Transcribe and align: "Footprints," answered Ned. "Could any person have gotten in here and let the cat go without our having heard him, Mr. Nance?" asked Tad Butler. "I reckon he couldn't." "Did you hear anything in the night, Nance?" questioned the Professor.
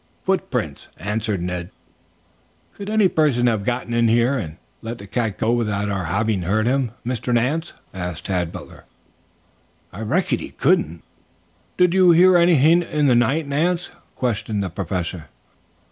"Footprints," 0.23 0.89
answered 0.97 1.43
Ned. 1.43 1.69
"Could 2.73 2.89
any 2.89 3.07
person 3.07 3.45
have 3.45 3.63
gotten 3.63 3.93
in 3.93 4.07
here 4.07 4.35
and 4.35 4.57
let 4.81 4.97
the 4.97 5.05
cat 5.05 5.37
go 5.37 5.51
without 5.53 5.89
our 5.89 6.05
having 6.05 6.41
heard 6.41 6.65
him, 6.65 6.93
Mr. 7.05 7.31
Nance?" 7.31 7.73
asked 7.93 8.25
Tad 8.25 8.51
Butler. 8.51 8.85
"I 9.93 10.01
reckon 10.01 10.39
he 10.39 10.49
couldn't." 10.49 11.03
"Did 11.77 11.93
you 11.93 12.09
hear 12.13 12.35
anything 12.35 12.81
in 12.81 13.05
the 13.05 13.13
night, 13.13 13.47
Nance?" 13.47 13.91
questioned 14.15 14.63
the 14.63 14.71
Professor. 14.71 15.27